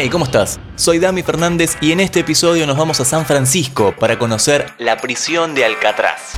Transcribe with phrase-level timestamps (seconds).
[0.00, 0.60] Hey, ¿cómo estás?
[0.76, 4.98] Soy Dami Fernández y en este episodio nos vamos a San Francisco para conocer la
[4.98, 6.34] prisión de Alcatraz.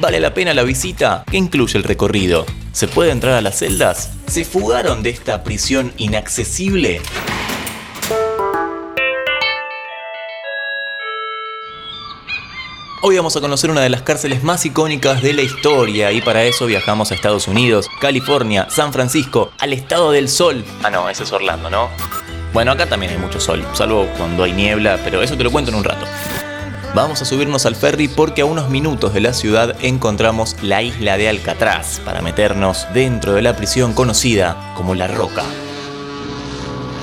[0.00, 1.22] ¿Vale la pena la visita?
[1.30, 2.46] ¿Qué incluye el recorrido?
[2.72, 4.12] ¿Se puede entrar a las celdas?
[4.28, 7.02] ¿Se fugaron de esta prisión inaccesible?
[13.02, 16.44] Hoy vamos a conocer una de las cárceles más icónicas de la historia y para
[16.44, 20.64] eso viajamos a Estados Unidos, California, San Francisco, al estado del sol.
[20.82, 21.90] Ah no, ese es Orlando, ¿no?
[22.52, 25.70] Bueno, acá también hay mucho sol, salvo cuando hay niebla, pero eso te lo cuento
[25.70, 26.04] en un rato.
[26.94, 31.16] Vamos a subirnos al ferry porque a unos minutos de la ciudad encontramos la isla
[31.16, 35.44] de Alcatraz para meternos dentro de la prisión conocida como La Roca.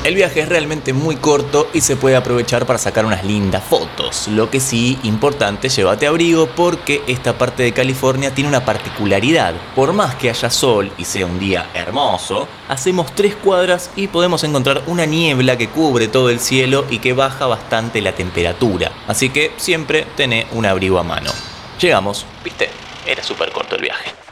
[0.03, 4.29] El viaje es realmente muy corto y se puede aprovechar para sacar unas lindas fotos.
[4.29, 9.53] Lo que sí, importante, llévate abrigo porque esta parte de California tiene una particularidad.
[9.75, 14.43] Por más que haya sol y sea un día hermoso, hacemos tres cuadras y podemos
[14.45, 18.91] encontrar una niebla que cubre todo el cielo y que baja bastante la temperatura.
[19.07, 21.31] Así que siempre tené un abrigo a mano.
[21.81, 22.69] Llegamos, viste,
[23.05, 24.26] era súper corto el viaje.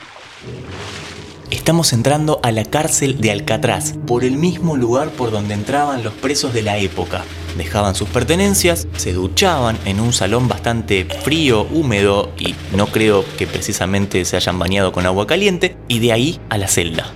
[1.51, 6.13] Estamos entrando a la cárcel de Alcatraz, por el mismo lugar por donde entraban los
[6.13, 7.23] presos de la época.
[7.55, 13.45] Dejaban sus pertenencias, se duchaban en un salón bastante frío, húmedo y no creo que
[13.45, 17.11] precisamente se hayan bañado con agua caliente, y de ahí a la celda.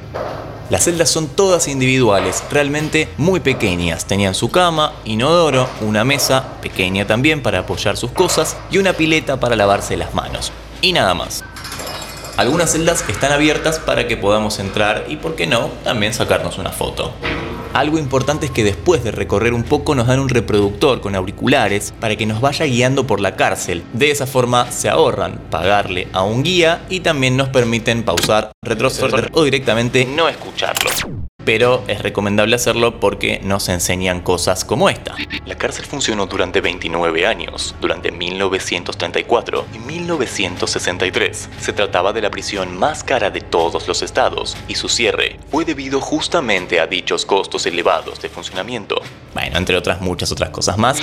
[0.70, 4.06] Las celdas son todas individuales, realmente muy pequeñas.
[4.06, 9.40] Tenían su cama, inodoro, una mesa, pequeña también para apoyar sus cosas, y una pileta
[9.40, 10.52] para lavarse las manos.
[10.84, 11.44] Y nada más.
[12.40, 16.70] Algunas celdas están abiertas para que podamos entrar y, por qué no, también sacarnos una
[16.70, 17.12] foto.
[17.74, 21.94] Algo importante es que después de recorrer un poco nos dan un reproductor con auriculares
[22.00, 23.84] para que nos vaya guiando por la cárcel.
[23.92, 29.30] De esa forma se ahorran pagarle a un guía y también nos permiten pausar, retroceder
[29.34, 30.90] o directamente no escucharlo
[31.46, 35.16] pero es recomendable hacerlo porque nos enseñan cosas como esta.
[35.46, 41.50] La cárcel funcionó durante 29 años, durante 1934 y 1963.
[41.60, 45.66] Se trataba de la prisión más cara de todos los estados y su cierre fue
[45.66, 49.02] debido justamente a dichos costos elevados de funcionamiento.
[49.34, 51.02] Bueno, entre otras muchas otras cosas más.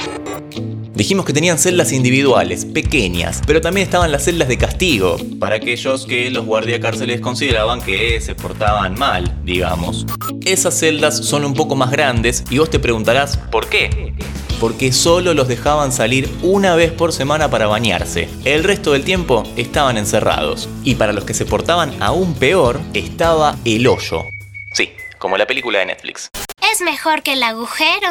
[0.96, 6.06] Dijimos que tenían celdas individuales, pequeñas, pero también estaban las celdas de castigo, para aquellos
[6.06, 10.06] que los guardiacárceles consideraban que se portaban mal, digamos.
[10.46, 14.14] Esas celdas son un poco más grandes y vos te preguntarás, ¿por qué?
[14.58, 18.30] Porque solo los dejaban salir una vez por semana para bañarse.
[18.46, 20.66] El resto del tiempo estaban encerrados.
[20.82, 24.24] Y para los que se portaban aún peor, estaba el hoyo.
[24.72, 26.30] Sí, como la película de Netflix.
[26.72, 28.08] Es mejor que el agujero.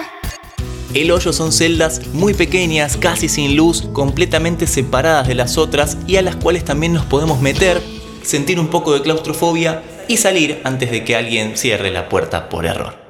[0.96, 6.16] El hoyo son celdas muy pequeñas, casi sin luz, completamente separadas de las otras y
[6.16, 7.82] a las cuales también nos podemos meter,
[8.24, 12.66] sentir un poco de claustrofobia y salir antes de que alguien cierre la puerta por
[12.66, 13.05] error.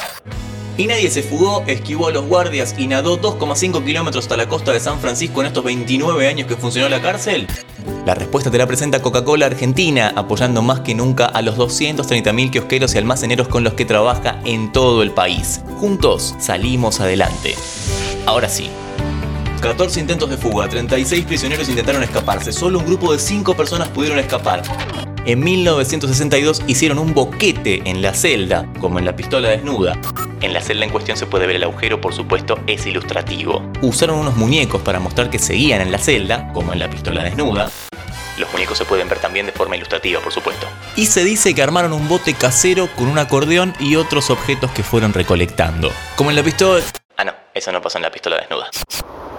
[0.77, 4.73] Y nadie se fugó, esquivó a los guardias y nadó 2,5 kilómetros hasta la costa
[4.73, 7.47] de San Francisco en estos 29 años que funcionó la cárcel.
[8.05, 12.93] La respuesta te la presenta Coca-Cola Argentina, apoyando más que nunca a los 230.000 kiosqueros
[12.93, 15.61] y almaceneros con los que trabaja en todo el país.
[15.77, 17.55] Juntos salimos adelante.
[18.25, 18.69] Ahora sí.
[19.61, 24.19] 14 intentos de fuga, 36 prisioneros intentaron escaparse, solo un grupo de 5 personas pudieron
[24.19, 24.61] escapar.
[25.25, 29.99] En 1962 hicieron un boquete en la celda, como en la pistola desnuda.
[30.41, 33.63] En la celda en cuestión se puede ver el agujero, por supuesto, es ilustrativo.
[33.81, 37.71] Usaron unos muñecos para mostrar que seguían en la celda, como en la pistola desnuda.
[38.37, 40.67] Los muñecos se pueden ver también de forma ilustrativa, por supuesto.
[40.95, 44.83] Y se dice que armaron un bote casero con un acordeón y otros objetos que
[44.83, 45.91] fueron recolectando.
[46.17, 46.83] Como en la pistola...
[47.17, 48.69] Ah, no, eso no pasó en la pistola desnuda.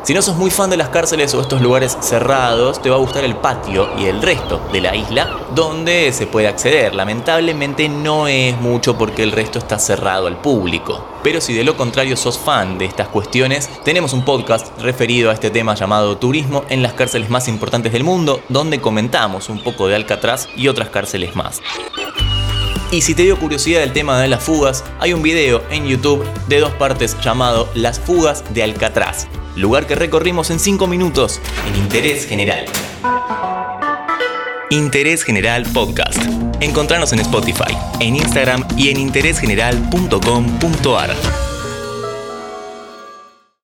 [0.07, 3.01] Si no sos muy fan de las cárceles o estos lugares cerrados, te va a
[3.01, 6.95] gustar el patio y el resto de la isla donde se puede acceder.
[6.95, 11.05] Lamentablemente no es mucho porque el resto está cerrado al público.
[11.25, 15.33] Pero si de lo contrario sos fan de estas cuestiones, tenemos un podcast referido a
[15.33, 19.89] este tema llamado Turismo en las cárceles más importantes del mundo, donde comentamos un poco
[19.89, 21.61] de Alcatraz y otras cárceles más.
[22.91, 26.25] Y si te dio curiosidad el tema de las fugas, hay un video en YouTube
[26.49, 31.77] de dos partes llamado Las fugas de Alcatraz, lugar que recorrimos en 5 minutos en
[31.77, 32.65] Interés General.
[34.71, 36.19] Interés General Podcast.
[36.61, 41.46] Encontranos en Spotify, en Instagram y en interésgeneral.com.ar.